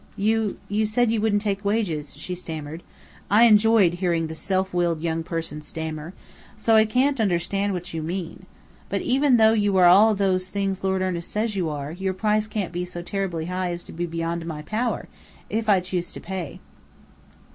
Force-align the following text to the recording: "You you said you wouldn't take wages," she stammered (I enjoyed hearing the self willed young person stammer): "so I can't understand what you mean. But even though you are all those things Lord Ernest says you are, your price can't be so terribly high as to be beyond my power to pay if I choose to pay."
"You 0.17 0.57
you 0.67 0.87
said 0.87 1.11
you 1.11 1.21
wouldn't 1.21 1.43
take 1.43 1.63
wages," 1.63 2.17
she 2.17 2.33
stammered 2.33 2.81
(I 3.29 3.43
enjoyed 3.43 3.93
hearing 3.93 4.25
the 4.25 4.33
self 4.33 4.73
willed 4.73 4.99
young 5.01 5.21
person 5.21 5.61
stammer): 5.61 6.15
"so 6.57 6.75
I 6.75 6.85
can't 6.85 7.19
understand 7.19 7.73
what 7.73 7.93
you 7.93 8.01
mean. 8.01 8.47
But 8.89 9.01
even 9.03 9.37
though 9.37 9.53
you 9.53 9.77
are 9.77 9.85
all 9.85 10.15
those 10.15 10.47
things 10.47 10.83
Lord 10.83 11.03
Ernest 11.03 11.29
says 11.31 11.55
you 11.55 11.69
are, 11.69 11.91
your 11.91 12.15
price 12.15 12.47
can't 12.47 12.73
be 12.73 12.83
so 12.83 13.03
terribly 13.03 13.45
high 13.45 13.69
as 13.69 13.83
to 13.83 13.93
be 13.93 14.07
beyond 14.07 14.43
my 14.47 14.63
power 14.63 15.01
to 15.01 15.05
pay 15.51 15.57
if 15.59 15.69
I 15.69 15.79
choose 15.81 16.11
to 16.13 16.19
pay." 16.19 16.59